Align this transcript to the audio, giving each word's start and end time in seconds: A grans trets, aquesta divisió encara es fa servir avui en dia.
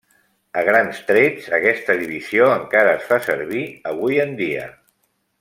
A 0.59 0.61
grans 0.67 1.01
trets, 1.09 1.49
aquesta 1.57 1.97
divisió 1.99 2.47
encara 2.55 2.95
es 3.01 3.07
fa 3.11 3.21
servir 3.27 3.63
avui 3.93 4.21
en 4.25 4.35
dia. 4.43 4.67